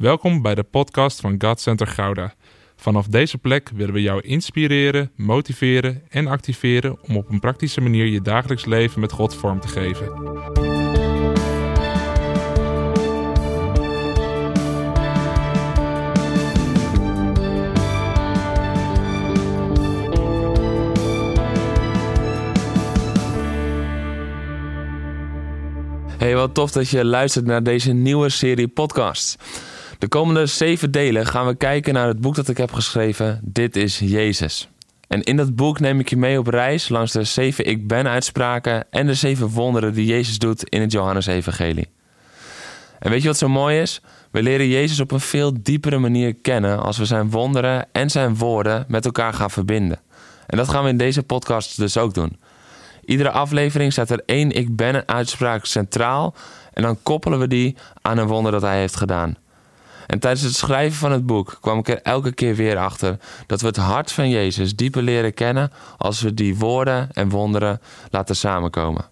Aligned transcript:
Welkom 0.00 0.42
bij 0.42 0.54
de 0.54 0.62
podcast 0.62 1.20
van 1.20 1.34
God 1.38 1.60
Center 1.60 1.86
Gouda. 1.86 2.34
Vanaf 2.76 3.06
deze 3.06 3.38
plek 3.38 3.70
willen 3.74 3.94
we 3.94 4.02
jou 4.02 4.20
inspireren, 4.20 5.10
motiveren 5.16 6.02
en 6.08 6.26
activeren 6.26 6.98
om 7.08 7.16
op 7.16 7.30
een 7.30 7.40
praktische 7.40 7.80
manier 7.80 8.06
je 8.06 8.20
dagelijks 8.20 8.64
leven 8.64 9.00
met 9.00 9.12
God 9.12 9.34
vorm 9.34 9.60
te 9.60 9.68
geven. 9.68 10.06
Hey, 26.18 26.34
wat 26.34 26.54
tof 26.54 26.70
dat 26.70 26.88
je 26.88 27.04
luistert 27.04 27.46
naar 27.46 27.62
deze 27.62 27.92
nieuwe 27.92 28.28
serie 28.28 28.68
podcasts. 28.68 29.36
De 30.00 30.08
komende 30.08 30.46
zeven 30.46 30.90
delen 30.90 31.26
gaan 31.26 31.46
we 31.46 31.54
kijken 31.54 31.94
naar 31.94 32.06
het 32.06 32.20
boek 32.20 32.34
dat 32.34 32.48
ik 32.48 32.56
heb 32.56 32.72
geschreven, 32.72 33.40
Dit 33.42 33.76
is 33.76 33.98
Jezus. 33.98 34.68
En 35.08 35.22
in 35.22 35.36
dat 35.36 35.56
boek 35.56 35.80
neem 35.80 36.00
ik 36.00 36.10
je 36.10 36.16
mee 36.16 36.38
op 36.38 36.46
reis 36.46 36.88
langs 36.88 37.12
de 37.12 37.24
zeven 37.24 37.66
Ik 37.66 37.88
Ben 37.88 38.08
uitspraken 38.08 38.86
en 38.90 39.06
de 39.06 39.14
zeven 39.14 39.48
wonderen 39.48 39.92
die 39.92 40.06
Jezus 40.06 40.38
doet 40.38 40.68
in 40.68 40.80
het 40.80 40.92
Johannes-evangelie. 40.92 41.88
En 42.98 43.10
weet 43.10 43.22
je 43.22 43.28
wat 43.28 43.36
zo 43.38 43.48
mooi 43.48 43.80
is? 43.80 44.00
We 44.30 44.42
leren 44.42 44.68
Jezus 44.68 45.00
op 45.00 45.10
een 45.10 45.20
veel 45.20 45.62
diepere 45.62 45.98
manier 45.98 46.34
kennen 46.34 46.82
als 46.82 46.98
we 46.98 47.04
zijn 47.04 47.30
wonderen 47.30 47.86
en 47.92 48.10
zijn 48.10 48.36
woorden 48.36 48.84
met 48.88 49.04
elkaar 49.04 49.32
gaan 49.32 49.50
verbinden. 49.50 50.00
En 50.46 50.56
dat 50.56 50.68
gaan 50.68 50.84
we 50.84 50.90
in 50.90 50.96
deze 50.96 51.22
podcast 51.22 51.76
dus 51.76 51.96
ook 51.96 52.14
doen. 52.14 52.38
Iedere 53.04 53.30
aflevering 53.30 53.92
staat 53.92 54.10
er 54.10 54.22
één 54.26 54.50
Ik 54.50 54.76
Ben 54.76 55.08
uitspraak 55.08 55.64
centraal 55.64 56.34
en 56.72 56.82
dan 56.82 56.98
koppelen 57.02 57.38
we 57.38 57.48
die 57.48 57.76
aan 58.02 58.18
een 58.18 58.26
wonder 58.26 58.52
dat 58.52 58.62
hij 58.62 58.78
heeft 58.78 58.96
gedaan. 58.96 59.36
En 60.10 60.18
tijdens 60.18 60.42
het 60.42 60.54
schrijven 60.54 60.98
van 60.98 61.12
het 61.12 61.26
boek 61.26 61.58
kwam 61.60 61.78
ik 61.78 61.88
er 61.88 62.02
elke 62.02 62.32
keer 62.32 62.54
weer 62.54 62.76
achter 62.76 63.16
dat 63.46 63.60
we 63.60 63.66
het 63.66 63.76
hart 63.76 64.12
van 64.12 64.28
Jezus 64.28 64.76
dieper 64.76 65.02
leren 65.02 65.34
kennen 65.34 65.72
als 65.98 66.20
we 66.20 66.34
die 66.34 66.56
woorden 66.56 67.08
en 67.12 67.28
wonderen 67.28 67.80
laten 68.10 68.36
samenkomen. 68.36 69.04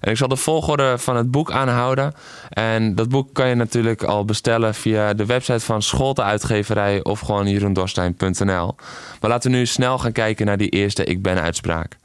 En 0.00 0.10
ik 0.10 0.16
zal 0.16 0.28
de 0.28 0.36
volgorde 0.36 0.98
van 0.98 1.16
het 1.16 1.30
boek 1.30 1.50
aanhouden. 1.50 2.14
En 2.48 2.94
dat 2.94 3.08
boek 3.08 3.34
kan 3.34 3.48
je 3.48 3.54
natuurlijk 3.54 4.02
al 4.02 4.24
bestellen 4.24 4.74
via 4.74 5.14
de 5.14 5.26
website 5.26 5.64
van 5.64 5.82
Scholte 5.82 6.22
Uitgeverij 6.22 7.04
of 7.04 7.20
gewoon 7.20 7.48
jeroendorstein.nl. 7.48 8.74
Maar 9.20 9.30
laten 9.30 9.50
we 9.50 9.56
nu 9.56 9.66
snel 9.66 9.98
gaan 9.98 10.12
kijken 10.12 10.46
naar 10.46 10.58
die 10.58 10.70
eerste 10.70 11.04
Ik 11.04 11.22
Ben 11.22 11.40
uitspraak. 11.40 11.96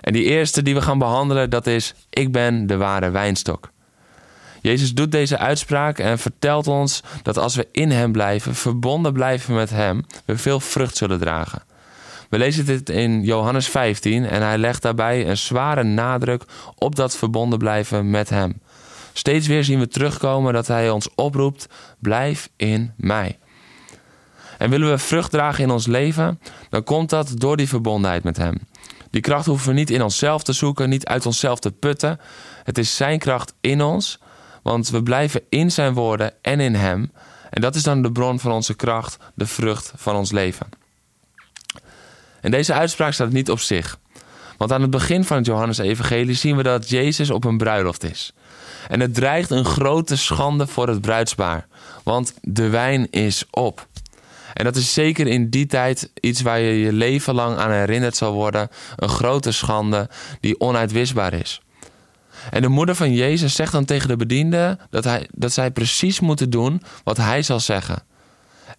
En 0.00 0.12
die 0.12 0.24
eerste 0.24 0.62
die 0.62 0.74
we 0.74 0.82
gaan 0.82 0.98
behandelen, 0.98 1.50
dat 1.50 1.66
is: 1.66 1.94
Ik 2.10 2.32
ben 2.32 2.66
de 2.66 2.76
ware 2.76 3.10
wijnstok. 3.10 3.69
Jezus 4.60 4.94
doet 4.94 5.12
deze 5.12 5.38
uitspraak 5.38 5.98
en 5.98 6.18
vertelt 6.18 6.66
ons 6.66 7.02
dat 7.22 7.38
als 7.38 7.54
we 7.54 7.68
in 7.72 7.90
Hem 7.90 8.12
blijven, 8.12 8.54
verbonden 8.54 9.12
blijven 9.12 9.54
met 9.54 9.70
Hem, 9.70 10.06
we 10.24 10.38
veel 10.38 10.60
vrucht 10.60 10.96
zullen 10.96 11.18
dragen. 11.18 11.62
We 12.28 12.38
lezen 12.38 12.66
dit 12.66 12.90
in 12.90 13.24
Johannes 13.24 13.68
15 13.68 14.26
en 14.26 14.42
hij 14.42 14.58
legt 14.58 14.82
daarbij 14.82 15.28
een 15.28 15.36
zware 15.36 15.82
nadruk 15.82 16.44
op 16.74 16.96
dat 16.96 17.16
verbonden 17.16 17.58
blijven 17.58 18.10
met 18.10 18.28
Hem. 18.28 18.60
Steeds 19.12 19.46
weer 19.46 19.64
zien 19.64 19.78
we 19.78 19.88
terugkomen 19.88 20.52
dat 20.52 20.66
Hij 20.66 20.90
ons 20.90 21.08
oproept: 21.14 21.66
blijf 21.98 22.48
in 22.56 22.92
mij. 22.96 23.38
En 24.58 24.70
willen 24.70 24.90
we 24.90 24.98
vrucht 24.98 25.30
dragen 25.30 25.64
in 25.64 25.70
ons 25.70 25.86
leven, 25.86 26.40
dan 26.68 26.84
komt 26.84 27.10
dat 27.10 27.32
door 27.34 27.56
die 27.56 27.68
verbondenheid 27.68 28.22
met 28.22 28.36
Hem. 28.36 28.58
Die 29.10 29.20
kracht 29.20 29.46
hoeven 29.46 29.68
we 29.68 29.74
niet 29.74 29.90
in 29.90 30.02
onszelf 30.02 30.42
te 30.42 30.52
zoeken, 30.52 30.88
niet 30.88 31.06
uit 31.06 31.26
onszelf 31.26 31.58
te 31.58 31.72
putten. 31.72 32.20
Het 32.64 32.78
is 32.78 32.96
Zijn 32.96 33.18
kracht 33.18 33.54
in 33.60 33.82
ons, 33.82 34.18
want 34.62 34.88
we 34.88 35.02
blijven 35.02 35.42
in 35.48 35.70
Zijn 35.70 35.94
woorden 35.94 36.32
en 36.42 36.60
in 36.60 36.74
Hem. 36.74 37.12
En 37.50 37.60
dat 37.60 37.74
is 37.74 37.82
dan 37.82 38.02
de 38.02 38.12
bron 38.12 38.40
van 38.40 38.52
onze 38.52 38.74
kracht, 38.74 39.16
de 39.34 39.46
vrucht 39.46 39.92
van 39.96 40.16
ons 40.16 40.32
leven. 40.32 40.68
En 42.40 42.50
deze 42.50 42.72
uitspraak 42.72 43.12
staat 43.12 43.32
niet 43.32 43.50
op 43.50 43.60
zich. 43.60 43.98
Want 44.56 44.72
aan 44.72 44.82
het 44.82 44.90
begin 44.90 45.24
van 45.24 45.36
het 45.36 45.46
Johannes-evangelie 45.46 46.34
zien 46.34 46.56
we 46.56 46.62
dat 46.62 46.88
Jezus 46.88 47.30
op 47.30 47.44
een 47.44 47.58
bruiloft 47.58 48.04
is. 48.04 48.32
En 48.88 49.00
het 49.00 49.14
dreigt 49.14 49.50
een 49.50 49.64
grote 49.64 50.16
schande 50.16 50.66
voor 50.66 50.88
het 50.88 51.00
bruidspaar, 51.00 51.66
want 52.02 52.34
de 52.40 52.68
wijn 52.68 53.10
is 53.10 53.44
op. 53.50 53.86
En 54.54 54.64
dat 54.64 54.76
is 54.76 54.92
zeker 54.92 55.26
in 55.26 55.50
die 55.50 55.66
tijd 55.66 56.10
iets 56.20 56.42
waar 56.42 56.60
je 56.60 56.78
je 56.78 56.92
leven 56.92 57.34
lang 57.34 57.56
aan 57.56 57.70
herinnerd 57.70 58.16
zal 58.16 58.32
worden. 58.32 58.68
Een 58.96 59.08
grote 59.08 59.52
schande 59.52 60.10
die 60.40 60.60
onuitwisbaar 60.60 61.32
is. 61.32 61.60
En 62.50 62.62
de 62.62 62.68
moeder 62.68 62.94
van 62.94 63.12
Jezus 63.12 63.54
zegt 63.54 63.72
dan 63.72 63.84
tegen 63.84 64.08
de 64.08 64.16
bedienden 64.16 64.78
dat, 64.90 65.04
hij, 65.04 65.28
dat 65.32 65.52
zij 65.52 65.70
precies 65.70 66.20
moeten 66.20 66.50
doen 66.50 66.82
wat 67.04 67.16
hij 67.16 67.42
zal 67.42 67.60
zeggen. 67.60 68.02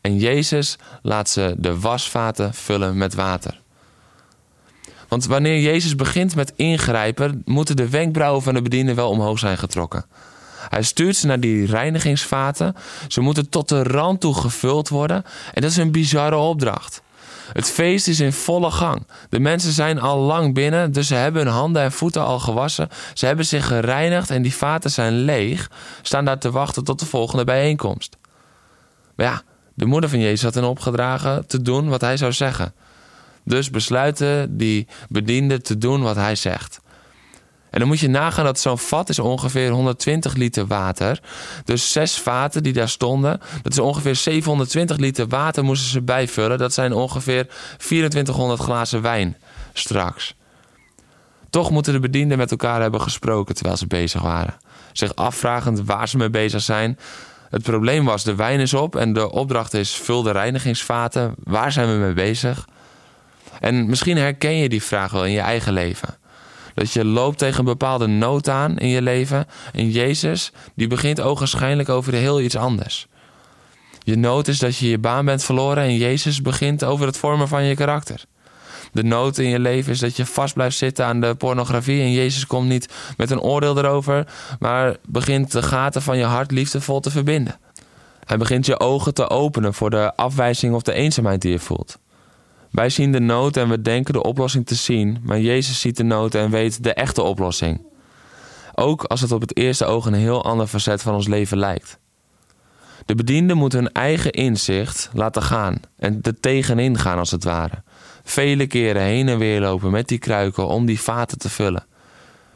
En 0.01 0.17
Jezus 0.17 0.77
laat 1.01 1.29
ze 1.29 1.55
de 1.57 1.79
wasvaten 1.79 2.53
vullen 2.53 2.97
met 2.97 3.13
water. 3.13 3.61
Want 5.07 5.25
wanneer 5.25 5.59
Jezus 5.61 5.95
begint 5.95 6.35
met 6.35 6.53
ingrijpen, 6.55 7.41
moeten 7.45 7.75
de 7.75 7.89
wenkbrauwen 7.89 8.41
van 8.41 8.53
de 8.53 8.61
bedienden 8.61 8.95
wel 8.95 9.09
omhoog 9.09 9.39
zijn 9.39 9.57
getrokken. 9.57 10.05
Hij 10.69 10.83
stuurt 10.83 11.15
ze 11.15 11.27
naar 11.27 11.39
die 11.39 11.65
reinigingsvaten. 11.65 12.75
Ze 13.07 13.21
moeten 13.21 13.49
tot 13.49 13.69
de 13.69 13.83
rand 13.83 14.19
toe 14.21 14.35
gevuld 14.35 14.89
worden. 14.89 15.23
En 15.53 15.61
dat 15.61 15.71
is 15.71 15.77
een 15.77 15.91
bizarre 15.91 16.35
opdracht. 16.35 17.01
Het 17.53 17.69
feest 17.69 18.07
is 18.07 18.19
in 18.19 18.33
volle 18.33 18.71
gang. 18.71 19.07
De 19.29 19.39
mensen 19.39 19.71
zijn 19.71 19.99
al 19.99 20.19
lang 20.19 20.53
binnen, 20.53 20.91
dus 20.91 21.07
ze 21.07 21.15
hebben 21.15 21.43
hun 21.43 21.53
handen 21.53 21.81
en 21.81 21.91
voeten 21.91 22.25
al 22.25 22.39
gewassen. 22.39 22.89
Ze 23.13 23.25
hebben 23.25 23.45
zich 23.45 23.67
gereinigd 23.67 24.29
en 24.29 24.41
die 24.41 24.53
vaten 24.53 24.91
zijn 24.91 25.13
leeg, 25.13 25.71
staan 26.01 26.25
daar 26.25 26.39
te 26.39 26.51
wachten 26.51 26.83
tot 26.83 26.99
de 26.99 27.05
volgende 27.05 27.43
bijeenkomst. 27.43 28.17
Maar 29.15 29.25
ja, 29.25 29.41
de 29.73 29.85
moeder 29.85 30.09
van 30.09 30.19
Jezus 30.19 30.43
had 30.43 30.53
hen 30.53 30.63
opgedragen 30.63 31.47
te 31.47 31.61
doen 31.61 31.89
wat 31.89 32.01
hij 32.01 32.17
zou 32.17 32.31
zeggen. 32.31 32.73
Dus 33.43 33.69
besluiten 33.69 34.57
die 34.57 34.87
bedienden 35.09 35.63
te 35.63 35.77
doen 35.77 36.01
wat 36.01 36.15
hij 36.15 36.35
zegt. 36.35 36.79
En 37.71 37.79
dan 37.79 37.87
moet 37.87 37.99
je 37.99 38.09
nagaan 38.09 38.45
dat 38.45 38.59
zo'n 38.59 38.77
vat 38.77 39.09
is 39.09 39.19
ongeveer 39.19 39.69
120 39.69 40.33
liter 40.35 40.67
water. 40.67 41.19
Dus 41.65 41.91
zes 41.91 42.19
vaten 42.19 42.63
die 42.63 42.73
daar 42.73 42.89
stonden, 42.89 43.41
dat 43.61 43.71
is 43.71 43.79
ongeveer 43.79 44.15
720 44.15 44.97
liter 44.97 45.27
water 45.27 45.63
moesten 45.63 45.89
ze 45.89 46.01
bijvullen. 46.01 46.57
Dat 46.57 46.73
zijn 46.73 46.93
ongeveer 46.93 47.47
2400 47.77 48.61
glazen 48.61 49.01
wijn 49.01 49.37
straks. 49.73 50.35
Toch 51.49 51.71
moeten 51.71 51.93
de 51.93 51.99
bedienden 51.99 52.37
met 52.37 52.51
elkaar 52.51 52.81
hebben 52.81 53.01
gesproken 53.01 53.55
terwijl 53.55 53.77
ze 53.77 53.87
bezig 53.87 54.21
waren. 54.21 54.57
Zich 54.91 55.15
afvragend 55.15 55.81
waar 55.81 56.09
ze 56.09 56.17
mee 56.17 56.29
bezig 56.29 56.61
zijn. 56.61 56.97
Het 57.49 57.63
probleem 57.63 58.05
was, 58.05 58.23
de 58.23 58.35
wijn 58.35 58.59
is 58.59 58.73
op 58.73 58.95
en 58.95 59.13
de 59.13 59.31
opdracht 59.31 59.73
is 59.73 59.95
vul 59.95 60.21
de 60.21 60.31
reinigingsvaten. 60.31 61.35
Waar 61.43 61.71
zijn 61.71 61.91
we 61.91 61.93
mee 61.93 62.13
bezig? 62.13 62.67
En 63.59 63.85
misschien 63.85 64.17
herken 64.17 64.55
je 64.55 64.69
die 64.69 64.83
vraag 64.83 65.11
wel 65.11 65.25
in 65.25 65.31
je 65.31 65.39
eigen 65.39 65.73
leven. 65.73 66.20
Dat 66.81 66.93
je 66.93 67.05
loopt 67.05 67.37
tegen 67.37 67.59
een 67.59 67.65
bepaalde 67.65 68.07
nood 68.07 68.49
aan 68.49 68.77
in 68.77 68.87
je 68.87 69.01
leven. 69.01 69.45
En 69.73 69.89
Jezus, 69.89 70.51
die 70.75 70.87
begint 70.87 71.21
ogenschijnlijk 71.21 71.89
over 71.89 72.13
heel 72.13 72.41
iets 72.41 72.55
anders. 72.55 73.07
Je 74.03 74.15
nood 74.15 74.47
is 74.47 74.59
dat 74.59 74.77
je 74.77 74.89
je 74.89 74.97
baan 74.97 75.25
bent 75.25 75.43
verloren 75.43 75.83
en 75.83 75.97
Jezus 75.97 76.41
begint 76.41 76.83
over 76.83 77.05
het 77.05 77.17
vormen 77.17 77.47
van 77.47 77.63
je 77.63 77.75
karakter. 77.75 78.23
De 78.91 79.03
nood 79.03 79.37
in 79.37 79.49
je 79.49 79.59
leven 79.59 79.91
is 79.91 79.99
dat 79.99 80.15
je 80.15 80.25
vast 80.25 80.53
blijft 80.53 80.77
zitten 80.77 81.05
aan 81.05 81.21
de 81.21 81.35
pornografie 81.35 82.01
en 82.01 82.11
Jezus 82.11 82.47
komt 82.47 82.67
niet 82.67 82.93
met 83.17 83.31
een 83.31 83.41
oordeel 83.41 83.77
erover, 83.77 84.27
maar 84.59 84.95
begint 85.07 85.51
de 85.51 85.63
gaten 85.63 86.01
van 86.01 86.17
je 86.17 86.25
hart 86.25 86.51
liefdevol 86.51 86.99
te 86.99 87.11
verbinden. 87.11 87.59
Hij 88.25 88.37
begint 88.37 88.65
je 88.65 88.79
ogen 88.79 89.13
te 89.13 89.29
openen 89.29 89.73
voor 89.73 89.89
de 89.89 90.15
afwijzing 90.15 90.73
of 90.73 90.81
de 90.81 90.93
eenzaamheid 90.93 91.41
die 91.41 91.51
je 91.51 91.59
voelt. 91.59 91.99
Wij 92.71 92.89
zien 92.89 93.11
de 93.11 93.19
nood 93.19 93.57
en 93.57 93.69
we 93.69 93.81
denken 93.81 94.13
de 94.13 94.23
oplossing 94.23 94.65
te 94.65 94.75
zien, 94.75 95.19
maar 95.23 95.39
Jezus 95.39 95.79
ziet 95.79 95.97
de 95.97 96.03
nood 96.03 96.35
en 96.35 96.49
weet 96.49 96.83
de 96.83 96.93
echte 96.93 97.21
oplossing. 97.21 97.81
Ook 98.75 99.03
als 99.03 99.21
het 99.21 99.31
op 99.31 99.41
het 99.41 99.57
eerste 99.57 99.85
oog 99.85 100.05
een 100.05 100.13
heel 100.13 100.43
ander 100.43 100.67
facet 100.67 101.01
van 101.01 101.13
ons 101.13 101.27
leven 101.27 101.57
lijkt. 101.57 101.99
De 103.05 103.15
bedienden 103.15 103.57
moeten 103.57 103.79
hun 103.79 103.91
eigen 103.91 104.31
inzicht 104.31 105.09
laten 105.13 105.41
gaan 105.41 105.79
en 105.97 106.19
er 106.21 106.39
tegenin 106.39 106.97
gaan 106.97 107.17
als 107.17 107.31
het 107.31 107.43
ware. 107.43 107.83
Vele 108.23 108.67
keren 108.67 109.01
heen 109.01 109.29
en 109.29 109.37
weer 109.37 109.61
lopen 109.61 109.91
met 109.91 110.07
die 110.07 110.17
kruiken 110.17 110.67
om 110.67 110.85
die 110.85 111.01
vaten 111.01 111.37
te 111.37 111.49
vullen. 111.49 111.85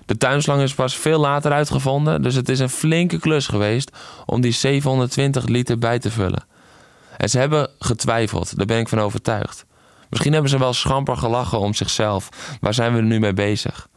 De 0.06 0.18
tuinslang 0.18 0.62
is 0.62 0.74
pas 0.74 0.98
veel 0.98 1.20
later 1.20 1.52
uitgevonden, 1.52 2.22
dus 2.22 2.36
het 2.36 2.50
is 2.50 2.60
een 2.60 2.70
flinke 2.70 3.20
klus 3.20 3.48
geweest 3.48 3.92
om 4.26 4.42
die 4.42 4.52
720 4.52 5.46
liter 5.46 5.78
bij 5.78 6.00
te 6.00 6.12
vullen. 6.12 6.46
En 7.18 7.30
ze 7.30 7.40
hebben 7.40 7.70
getwijfeld, 7.80 8.58
daar 8.58 8.66
ben 8.66 8.80
ik 8.80 8.88
van 8.88 9.00
overtuigd. 9.00 9.66
Misschien 10.16 10.34
hebben 10.34 10.52
ze 10.52 10.66
wel 10.66 10.74
schamper 10.74 11.18
gelachen 11.18 11.60
om 11.60 11.74
zichzelf. 11.74 12.30
Waar 12.62 12.74
zijn 12.74 12.96
we 12.96 13.02
nu 13.02 13.20
mee 13.20 13.34
bezig? 13.34 13.88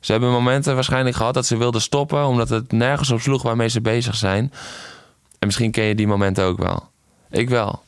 Ze 0.00 0.12
hebben 0.12 0.30
momenten 0.30 0.74
waarschijnlijk 0.74 1.16
gehad 1.16 1.34
dat 1.34 1.46
ze 1.46 1.56
wilden 1.56 1.80
stoppen 1.80 2.26
omdat 2.26 2.48
het 2.48 2.72
nergens 2.72 3.10
op 3.10 3.20
sloeg 3.20 3.42
waarmee 3.42 3.68
ze 3.68 3.80
bezig 3.80 4.14
zijn. 4.14 4.52
En 5.38 5.46
misschien 5.46 5.70
ken 5.70 5.84
je 5.84 5.94
die 5.94 6.06
momenten 6.06 6.44
ook 6.44 6.58
wel. 6.58 6.88
Ik 7.30 7.48
wel. 7.48 7.82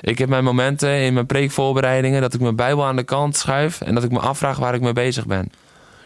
Ik 0.00 0.18
heb 0.18 0.28
mijn 0.28 0.44
momenten 0.44 1.00
in 1.00 1.14
mijn 1.14 1.26
preekvoorbereidingen 1.26 2.20
dat 2.20 2.34
ik 2.34 2.40
mijn 2.40 2.56
Bijbel 2.56 2.84
aan 2.84 2.96
de 2.96 3.02
kant 3.02 3.36
schuif 3.36 3.80
en 3.80 3.94
dat 3.94 4.04
ik 4.04 4.10
me 4.10 4.18
afvraag 4.18 4.58
waar 4.58 4.74
ik 4.74 4.80
mee 4.80 4.92
bezig 4.92 5.26
ben. 5.26 5.52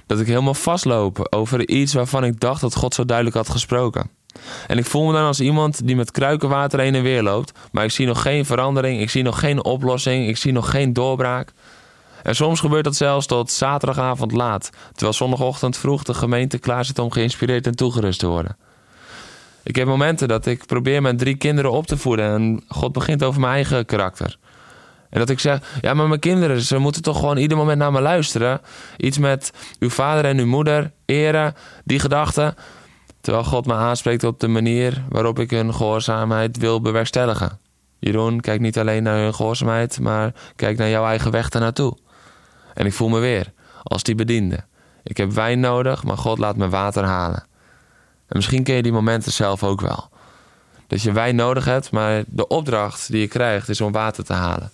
Dat 0.07 0.21
ik 0.21 0.27
helemaal 0.27 0.55
vastloop 0.55 1.27
over 1.31 1.69
iets 1.69 1.95
waarvan 1.95 2.25
ik 2.25 2.41
dacht 2.41 2.61
dat 2.61 2.75
God 2.75 2.95
zo 2.95 3.05
duidelijk 3.05 3.37
had 3.37 3.49
gesproken. 3.49 4.11
En 4.67 4.79
ik 4.79 4.85
voel 4.85 5.07
me 5.07 5.13
dan 5.13 5.27
als 5.27 5.41
iemand 5.41 5.87
die 5.87 5.97
met 5.97 6.11
kruikenwater 6.11 6.81
heen 6.81 6.95
en 6.95 7.03
weer 7.03 7.23
loopt, 7.23 7.53
maar 7.73 7.85
ik 7.85 7.91
zie 7.91 8.07
nog 8.07 8.23
geen 8.23 8.45
verandering, 8.45 9.01
ik 9.01 9.11
zie 9.11 9.23
nog 9.23 9.39
geen 9.39 9.65
oplossing, 9.65 10.29
ik 10.29 10.37
zie 10.37 10.53
nog 10.53 10.71
geen 10.71 10.93
doorbraak. 10.93 11.53
En 12.23 12.35
soms 12.35 12.61
gebeurt 12.61 12.85
dat 12.85 12.97
zelfs 12.97 13.27
tot 13.27 13.51
zaterdagavond 13.51 14.33
laat, 14.33 14.71
terwijl 14.93 15.13
zondagochtend 15.13 15.77
vroeg 15.77 16.03
de 16.03 16.15
gemeente 16.15 16.59
klaar 16.59 16.85
zit 16.85 16.99
om 16.99 17.11
geïnspireerd 17.11 17.67
en 17.67 17.77
toegerust 17.77 18.19
te 18.19 18.27
worden. 18.27 18.57
Ik 19.63 19.77
heb 19.77 19.87
momenten 19.87 20.29
dat 20.29 20.47
ik 20.47 20.67
probeer 20.67 21.03
mijn 21.03 21.17
drie 21.17 21.37
kinderen 21.37 21.71
op 21.71 21.87
te 21.87 21.97
voeden 21.97 22.35
en 22.35 22.65
God 22.69 22.93
begint 22.93 23.23
over 23.23 23.41
mijn 23.41 23.53
eigen 23.53 23.85
karakter. 23.85 24.39
En 25.11 25.21
dat 25.21 25.31
ik 25.31 25.41
zeg, 25.41 25.79
ja, 25.81 25.95
maar 25.95 26.09
mijn 26.09 26.21
kinderen, 26.21 26.61
ze 26.61 26.79
moeten 26.79 27.03
toch 27.03 27.19
gewoon 27.19 27.37
ieder 27.37 27.57
moment 27.57 27.79
naar 27.79 27.93
me 27.93 28.01
luisteren. 28.01 28.61
Iets 28.97 29.19
met 29.19 29.53
uw 29.79 29.91
vader 29.91 30.25
en 30.25 30.39
uw 30.39 30.47
moeder, 30.47 30.93
eren, 31.05 31.55
die 31.85 31.99
gedachten. 31.99 32.55
Terwijl 33.25 33.45
God 33.45 33.67
me 33.67 33.75
aanspreekt 33.75 34.25
op 34.25 34.41
de 34.41 34.49
manier 34.49 35.05
waarop 35.09 35.39
ik 35.39 35.51
hun 35.51 35.75
gehoorzaamheid 35.75 36.57
wil 36.57 36.81
bewerkstelligen. 36.81 37.59
Jeroen, 37.99 38.41
kijk 38.41 38.61
niet 38.61 38.79
alleen 38.79 39.03
naar 39.03 39.17
hun 39.17 39.35
gehoorzaamheid, 39.35 40.01
maar 40.01 40.33
kijk 40.57 40.79
naar 40.79 40.89
jouw 40.89 41.07
eigen 41.07 41.31
weg 41.31 41.51
naartoe. 41.51 41.97
En 42.75 42.87
ik 42.87 42.93
voel 42.93 43.09
me 43.09 43.19
weer 43.19 43.53
als 43.83 44.03
die 44.03 44.15
bediende. 44.15 44.65
Ik 45.03 45.17
heb 45.17 45.33
wijn 45.33 45.61
nodig, 45.61 46.05
maar 46.05 46.19
God 46.19 46.39
laat 46.39 46.57
me 46.57 46.69
water 46.69 47.05
halen. 47.05 47.47
En 48.27 48.37
misschien 48.37 48.63
ken 48.63 48.75
je 48.75 48.83
die 48.83 48.93
momenten 48.93 49.33
zelf 49.33 49.63
ook 49.63 49.81
wel. 49.81 50.09
Dat 50.87 51.03
je 51.03 51.13
wijn 51.13 51.37
nodig 51.37 51.65
hebt, 51.65 51.91
maar 51.91 52.25
de 52.27 52.47
opdracht 52.47 53.11
die 53.11 53.21
je 53.21 53.29
krijgt 53.29 53.69
is 53.69 53.81
om 53.81 53.93
water 53.93 54.25
te 54.25 54.33
halen. 54.33 54.71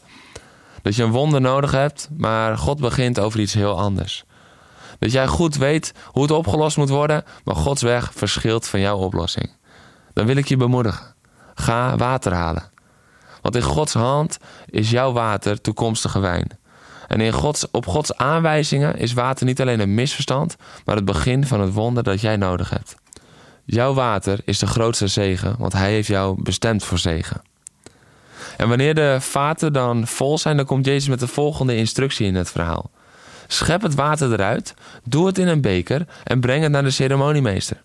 Dat 0.82 0.97
je 0.97 1.02
een 1.02 1.11
wonder 1.11 1.41
nodig 1.41 1.70
hebt, 1.70 2.08
maar 2.17 2.58
God 2.58 2.81
begint 2.81 3.20
over 3.20 3.41
iets 3.41 3.55
heel 3.55 3.79
anders. 3.79 4.25
Dat 5.00 5.12
jij 5.12 5.26
goed 5.26 5.56
weet 5.56 5.93
hoe 6.05 6.23
het 6.23 6.31
opgelost 6.31 6.76
moet 6.76 6.88
worden, 6.88 7.25
maar 7.44 7.56
Gods 7.56 7.82
weg 7.82 8.12
verschilt 8.14 8.69
van 8.69 8.81
jouw 8.81 8.99
oplossing. 8.99 9.50
Dan 10.12 10.26
wil 10.26 10.37
ik 10.37 10.49
je 10.49 10.56
bemoedigen. 10.56 11.14
Ga 11.55 11.97
water 11.97 12.32
halen. 12.32 12.70
Want 13.43 13.56
in 13.56 13.62
Gods 13.62 13.93
hand 13.93 14.38
is 14.67 14.91
jouw 14.91 15.12
water 15.12 15.61
toekomstige 15.61 16.19
wijn. 16.19 16.58
En 17.08 17.20
in 17.20 17.32
Gods, 17.32 17.70
op 17.70 17.87
Gods 17.87 18.17
aanwijzingen 18.17 18.97
is 18.97 19.12
water 19.12 19.47
niet 19.47 19.61
alleen 19.61 19.81
een 19.81 19.94
misverstand, 19.94 20.56
maar 20.85 20.97
het 20.97 21.05
begin 21.05 21.47
van 21.47 21.61
het 21.61 21.73
wonder 21.73 22.02
dat 22.02 22.20
jij 22.20 22.37
nodig 22.37 22.70
hebt. 22.70 22.94
Jouw 23.64 23.94
water 23.94 24.41
is 24.44 24.58
de 24.58 24.67
grootste 24.67 25.06
zegen, 25.06 25.55
want 25.58 25.73
Hij 25.73 25.93
heeft 25.93 26.08
jou 26.08 26.43
bestemd 26.43 26.85
voor 26.85 26.99
zegen. 26.99 27.43
En 28.56 28.69
wanneer 28.69 28.94
de 28.94 29.17
vaten 29.20 29.73
dan 29.73 30.06
vol 30.06 30.38
zijn, 30.38 30.56
dan 30.56 30.67
komt 30.67 30.87
Jezus 30.87 31.08
met 31.08 31.20
de 31.20 31.26
volgende 31.26 31.76
instructie 31.76 32.26
in 32.26 32.35
het 32.35 32.50
verhaal. 32.50 32.91
Schep 33.52 33.82
het 33.82 33.94
water 33.94 34.32
eruit, 34.32 34.75
doe 35.05 35.26
het 35.26 35.38
in 35.38 35.49
een 35.49 35.61
beker 35.61 36.06
en 36.25 36.41
breng 36.41 36.62
het 36.62 36.73
naar 36.73 36.82
de 36.82 36.91
ceremoniemeester. 36.91 37.82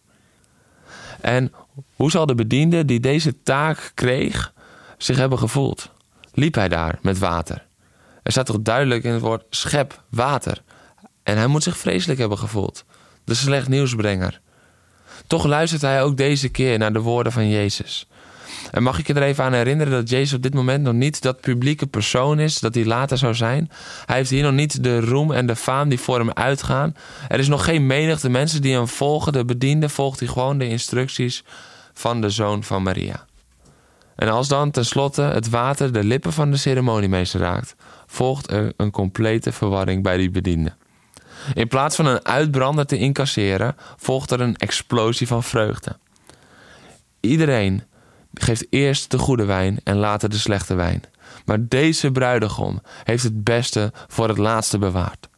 En 1.21 1.53
hoe 1.95 2.11
zal 2.11 2.25
de 2.25 2.35
bediende 2.35 2.85
die 2.85 2.99
deze 2.99 3.41
taak 3.43 3.91
kreeg 3.93 4.53
zich 4.97 5.17
hebben 5.17 5.39
gevoeld? 5.39 5.91
Liep 6.33 6.55
hij 6.55 6.69
daar 6.69 6.99
met 7.01 7.17
water? 7.17 7.65
Er 8.23 8.31
staat 8.31 8.45
toch 8.45 8.61
duidelijk 8.61 9.03
in 9.03 9.11
het 9.11 9.21
woord 9.21 9.43
schep 9.49 10.03
water. 10.09 10.61
En 11.23 11.37
hij 11.37 11.47
moet 11.47 11.63
zich 11.63 11.77
vreselijk 11.77 12.19
hebben 12.19 12.37
gevoeld. 12.37 12.85
De 13.23 13.33
slecht 13.33 13.67
nieuwsbrenger. 13.67 14.41
Toch 15.27 15.45
luistert 15.45 15.81
hij 15.81 16.03
ook 16.03 16.17
deze 16.17 16.49
keer 16.49 16.77
naar 16.77 16.93
de 16.93 17.01
woorden 17.01 17.31
van 17.31 17.49
Jezus. 17.49 18.07
En 18.75 18.83
mag 18.83 18.99
ik 18.99 19.07
je 19.07 19.13
er 19.13 19.21
even 19.21 19.43
aan 19.43 19.53
herinneren 19.53 19.93
dat 19.93 20.09
Jezus 20.09 20.33
op 20.33 20.41
dit 20.41 20.53
moment 20.53 20.83
nog 20.83 20.93
niet 20.93 21.21
dat 21.21 21.41
publieke 21.41 21.87
persoon 21.87 22.39
is 22.39 22.59
dat 22.59 22.75
hij 22.75 22.85
later 22.85 23.17
zou 23.17 23.33
zijn. 23.33 23.71
Hij 24.05 24.15
heeft 24.15 24.29
hier 24.29 24.43
nog 24.43 24.53
niet 24.53 24.83
de 24.83 24.99
roem 24.99 25.31
en 25.31 25.47
de 25.47 25.55
faam 25.55 25.89
die 25.89 25.99
voor 25.99 26.17
hem 26.17 26.31
uitgaan. 26.33 26.95
Er 27.27 27.39
is 27.39 27.47
nog 27.47 27.65
geen 27.65 27.87
menigte 27.87 28.29
mensen 28.29 28.61
die 28.61 28.73
hem 28.73 28.87
volgen. 28.87 29.33
De 29.33 29.45
bediende 29.45 29.89
volgt 29.89 30.19
hij 30.19 30.27
gewoon 30.27 30.57
de 30.57 30.67
instructies 30.67 31.43
van 31.93 32.21
de 32.21 32.29
zoon 32.29 32.63
van 32.63 32.83
Maria. 32.83 33.25
En 34.15 34.29
als 34.29 34.47
dan 34.47 34.71
tenslotte 34.71 35.21
het 35.21 35.49
water 35.49 35.93
de 35.93 36.03
lippen 36.03 36.33
van 36.33 36.51
de 36.51 36.57
ceremoniemeester 36.57 37.39
raakt, 37.39 37.75
volgt 38.05 38.51
er 38.51 38.73
een 38.77 38.91
complete 38.91 39.51
verwarring 39.51 40.03
bij 40.03 40.17
die 40.17 40.31
bediende. 40.31 40.73
In 41.53 41.67
plaats 41.67 41.95
van 41.95 42.05
een 42.05 42.25
uitbrander 42.25 42.85
te 42.85 42.97
incasseren, 42.97 43.75
volgt 43.97 44.31
er 44.31 44.41
een 44.41 44.55
explosie 44.55 45.27
van 45.27 45.43
vreugde. 45.43 45.97
Iedereen 47.19 47.83
geeft 48.43 48.67
eerst 48.69 49.11
de 49.11 49.17
goede 49.17 49.45
wijn 49.45 49.79
en 49.83 49.95
later 49.95 50.29
de 50.29 50.37
slechte 50.37 50.75
wijn. 50.75 51.03
Maar 51.45 51.67
deze 51.67 52.11
bruidegom 52.11 52.81
heeft 53.03 53.23
het 53.23 53.43
beste 53.43 53.93
voor 54.07 54.27
het 54.27 54.37
laatste 54.37 54.77
bewaard. 54.77 55.29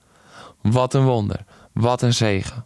Wat 0.62 0.94
een 0.94 1.06
wonder, 1.06 1.44
wat 1.74 2.02
een 2.02 2.14
zegen. 2.14 2.66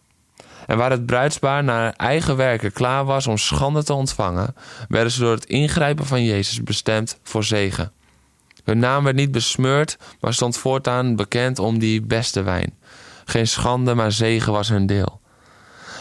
En 0.68 0.78
waar 0.78 0.92
het 0.92 1.06
bruidspaar 1.06 1.64
naar 1.64 1.94
eigen 1.94 2.36
werken 2.36 2.72
klaar 2.72 3.06
was 3.06 3.28
om 3.28 3.38
schande 3.38 3.84
te 3.84 3.94
ontvangen, 3.94 4.56
werden 4.88 5.12
ze 5.12 5.20
door 5.20 5.32
het 5.32 5.46
ingrijpen 5.46 6.06
van 6.06 6.24
Jezus 6.24 6.64
bestemd 6.64 7.20
voor 7.24 7.44
zegen. 7.44 7.92
Hun 8.64 8.80
naam 8.80 9.04
werd 9.04 9.16
niet 9.16 9.32
besmeurd, 9.32 9.98
maar 10.20 10.34
stond 10.34 10.58
voortaan 10.58 11.16
bekend 11.16 11.60
om 11.60 11.80
die 11.80 12.02
beste 12.02 12.42
wijn. 12.42 12.78
Geen 13.26 13.48
schande, 13.48 13.94
maar 13.94 14.12
zegen 14.12 14.52
was 14.52 14.70
hun 14.70 14.86
deel. 14.86 15.22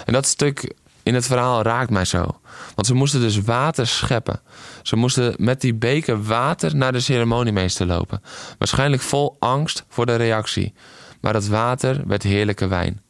En 0.04 0.12
dat 0.12 0.26
stuk 0.26 0.74
in 1.02 1.14
het 1.14 1.26
verhaal 1.26 1.62
raakt 1.62 1.90
mij 1.90 2.04
zo. 2.04 2.40
Want 2.74 2.86
ze 2.86 2.94
moesten 2.94 3.20
dus 3.20 3.40
water 3.40 3.86
scheppen. 3.86 4.40
Ze 4.82 4.96
moesten 4.96 5.34
met 5.36 5.60
die 5.60 5.74
beker 5.74 6.22
water 6.22 6.76
naar 6.76 6.92
de 6.92 7.00
ceremoniemeester 7.00 7.86
lopen. 7.86 8.22
Waarschijnlijk 8.58 9.02
vol 9.02 9.36
angst 9.38 9.84
voor 9.88 10.06
de 10.06 10.16
reactie. 10.16 10.74
Maar 11.20 11.32
dat 11.32 11.46
water 11.46 12.02
werd 12.06 12.22
heerlijke 12.22 12.66
wijn. 12.66 13.02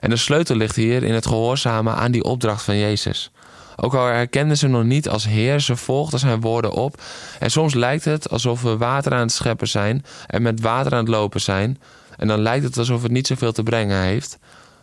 En 0.00 0.10
de 0.10 0.16
sleutel 0.16 0.56
ligt 0.56 0.76
hier 0.76 1.02
in 1.02 1.14
het 1.14 1.26
gehoorzamen 1.26 1.94
aan 1.94 2.10
die 2.10 2.24
opdracht 2.24 2.62
van 2.62 2.78
Jezus. 2.78 3.30
Ook 3.76 3.94
al 3.94 4.06
herkenden 4.06 4.56
ze 4.56 4.68
nog 4.68 4.84
niet 4.84 5.08
als 5.08 5.26
Heer, 5.26 5.60
ze 5.60 5.76
volgden 5.76 6.18
zijn 6.18 6.40
woorden 6.40 6.72
op. 6.72 7.02
En 7.38 7.50
soms 7.50 7.74
lijkt 7.74 8.04
het 8.04 8.30
alsof 8.30 8.62
we 8.62 8.76
water 8.76 9.12
aan 9.12 9.20
het 9.20 9.32
scheppen 9.32 9.68
zijn 9.68 10.04
en 10.26 10.42
met 10.42 10.60
water 10.60 10.92
aan 10.92 10.98
het 10.98 11.08
lopen 11.08 11.40
zijn. 11.40 11.78
En 12.16 12.28
dan 12.28 12.40
lijkt 12.40 12.64
het 12.64 12.78
alsof 12.78 13.02
het 13.02 13.12
niet 13.12 13.26
zoveel 13.26 13.52
te 13.52 13.62
brengen 13.62 14.02
heeft. 14.02 14.38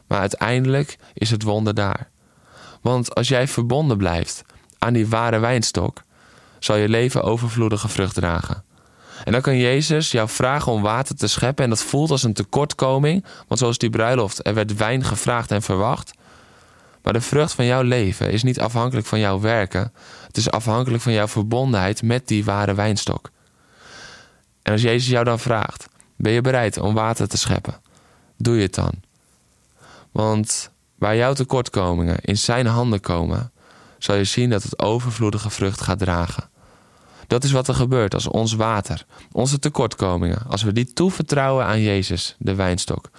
Maar 0.07 0.19
uiteindelijk 0.19 0.97
is 1.13 1.31
het 1.31 1.43
wonder 1.43 1.73
daar. 1.73 2.09
Want 2.81 3.15
als 3.15 3.27
jij 3.27 3.47
verbonden 3.47 3.97
blijft 3.97 4.43
aan 4.79 4.93
die 4.93 5.07
ware 5.07 5.39
wijnstok, 5.39 6.03
zal 6.59 6.75
je 6.75 6.89
leven 6.89 7.23
overvloedige 7.23 7.87
vrucht 7.87 8.15
dragen. 8.15 8.63
En 9.23 9.31
dan 9.31 9.41
kan 9.41 9.57
Jezus 9.57 10.11
jou 10.11 10.29
vragen 10.29 10.71
om 10.71 10.81
water 10.81 11.15
te 11.15 11.27
scheppen 11.27 11.63
en 11.63 11.69
dat 11.69 11.83
voelt 11.83 12.11
als 12.11 12.23
een 12.23 12.33
tekortkoming, 12.33 13.25
want 13.47 13.59
zoals 13.59 13.77
die 13.77 13.89
bruiloft, 13.89 14.47
er 14.47 14.53
werd 14.53 14.75
wijn 14.75 15.03
gevraagd 15.03 15.51
en 15.51 15.61
verwacht. 15.61 16.13
Maar 17.03 17.13
de 17.13 17.21
vrucht 17.21 17.53
van 17.53 17.65
jouw 17.65 17.81
leven 17.81 18.31
is 18.31 18.43
niet 18.43 18.59
afhankelijk 18.59 19.07
van 19.07 19.19
jouw 19.19 19.39
werken, 19.39 19.93
het 20.27 20.37
is 20.37 20.51
afhankelijk 20.51 21.03
van 21.03 21.13
jouw 21.13 21.27
verbondenheid 21.27 22.01
met 22.01 22.27
die 22.27 22.45
ware 22.45 22.73
wijnstok. 22.73 23.29
En 24.61 24.71
als 24.71 24.81
Jezus 24.81 25.09
jou 25.09 25.23
dan 25.23 25.39
vraagt, 25.39 25.87
ben 26.15 26.31
je 26.31 26.41
bereid 26.41 26.77
om 26.77 26.93
water 26.93 27.27
te 27.27 27.37
scheppen? 27.37 27.81
Doe 28.37 28.55
je 28.55 28.61
het 28.61 28.75
dan? 28.75 28.91
Want 30.17 30.71
waar 30.95 31.15
jouw 31.15 31.33
tekortkomingen 31.33 32.17
in 32.21 32.37
zijn 32.37 32.65
handen 32.65 32.99
komen, 32.99 33.51
zal 33.97 34.15
je 34.15 34.23
zien 34.23 34.49
dat 34.49 34.63
het 34.63 34.79
overvloedige 34.79 35.49
vrucht 35.49 35.81
gaat 35.81 35.99
dragen. 35.99 36.49
Dat 37.27 37.43
is 37.43 37.51
wat 37.51 37.67
er 37.67 37.73
gebeurt 37.73 38.13
als 38.13 38.27
ons 38.27 38.53
water, 38.53 39.05
onze 39.31 39.59
tekortkomingen, 39.59 40.41
als 40.47 40.63
we 40.63 40.73
die 40.73 40.93
toevertrouwen 40.93 41.65
aan 41.65 41.81
Jezus, 41.81 42.35
de 42.39 42.55
wijnstok, 42.55 43.09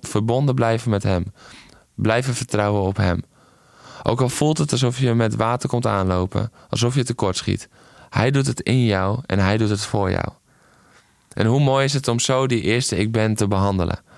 verbonden 0.00 0.54
blijven 0.54 0.90
met 0.90 1.02
Hem, 1.02 1.24
blijven 1.94 2.34
vertrouwen 2.34 2.82
op 2.82 2.96
Hem. 2.96 3.22
Ook 4.02 4.20
al 4.20 4.28
voelt 4.28 4.58
het 4.58 4.72
alsof 4.72 4.98
je 4.98 5.14
met 5.14 5.36
water 5.36 5.68
komt 5.68 5.86
aanlopen, 5.86 6.52
alsof 6.68 6.94
je 6.94 7.04
tekort 7.04 7.36
schiet, 7.36 7.68
Hij 8.10 8.30
doet 8.30 8.46
het 8.46 8.60
in 8.60 8.84
jou 8.84 9.20
en 9.26 9.38
Hij 9.38 9.56
doet 9.56 9.70
het 9.70 9.84
voor 9.84 10.10
jou. 10.10 10.28
En 11.32 11.46
hoe 11.46 11.60
mooi 11.60 11.84
is 11.84 11.92
het 11.92 12.08
om 12.08 12.18
zo 12.18 12.46
die 12.46 12.62
eerste 12.62 12.96
ik 12.96 13.12
ben 13.12 13.34
te 13.34 13.48
behandelen. 13.48 14.08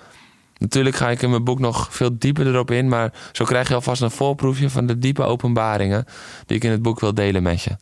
Natuurlijk 0.62 0.96
ga 0.96 1.10
ik 1.10 1.22
in 1.22 1.30
mijn 1.30 1.44
boek 1.44 1.58
nog 1.58 1.88
veel 1.90 2.10
dieper 2.18 2.46
erop 2.46 2.70
in, 2.70 2.88
maar 2.88 3.12
zo 3.32 3.44
krijg 3.44 3.68
je 3.68 3.74
alvast 3.74 4.02
een 4.02 4.10
voorproefje 4.10 4.70
van 4.70 4.86
de 4.86 4.98
diepe 4.98 5.22
openbaringen 5.22 6.04
die 6.46 6.56
ik 6.56 6.64
in 6.64 6.70
het 6.70 6.82
boek 6.82 7.00
wil 7.00 7.14
delen 7.14 7.42
met 7.42 7.62
je. 7.62 7.76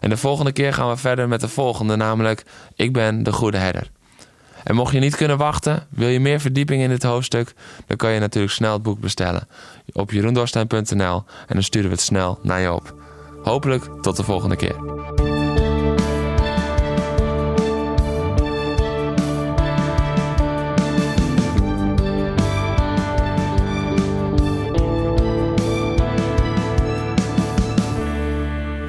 En 0.00 0.08
de 0.08 0.16
volgende 0.16 0.52
keer 0.52 0.74
gaan 0.74 0.88
we 0.88 0.96
verder 0.96 1.28
met 1.28 1.40
de 1.40 1.48
volgende, 1.48 1.96
namelijk 1.96 2.44
Ik 2.76 2.92
ben 2.92 3.22
de 3.22 3.32
goede 3.32 3.56
herder. 3.56 3.90
En 4.64 4.74
mocht 4.74 4.92
je 4.92 5.00
niet 5.00 5.16
kunnen 5.16 5.38
wachten, 5.38 5.86
wil 5.90 6.08
je 6.08 6.20
meer 6.20 6.40
verdieping 6.40 6.82
in 6.82 6.88
dit 6.88 7.02
hoofdstuk, 7.02 7.54
dan 7.86 7.96
kan 7.96 8.12
je 8.12 8.20
natuurlijk 8.20 8.52
snel 8.52 8.72
het 8.72 8.82
boek 8.82 9.00
bestellen 9.00 9.48
op 9.92 10.10
jeroendorstein.nl 10.10 11.24
en 11.46 11.54
dan 11.54 11.62
sturen 11.62 11.88
we 11.88 11.94
het 11.94 12.04
snel 12.04 12.38
naar 12.42 12.60
je 12.60 12.72
op. 12.72 12.94
Hopelijk 13.42 13.84
tot 14.00 14.16
de 14.16 14.22
volgende 14.22 14.56
keer. 14.56 14.76